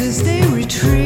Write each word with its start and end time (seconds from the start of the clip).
As 0.00 0.22
they 0.22 0.40
retreat. 0.46 0.99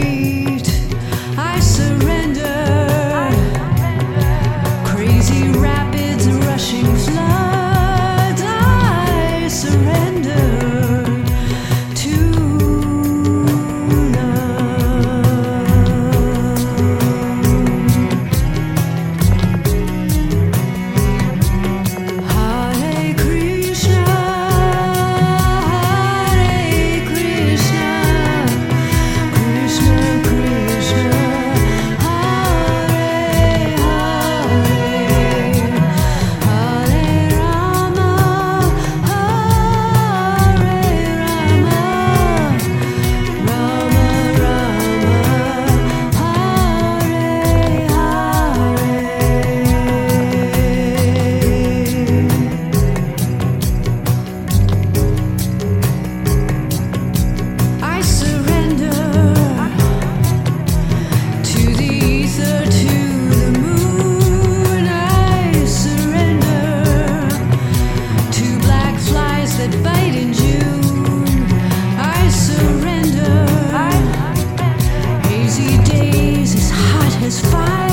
fire. 77.54 77.83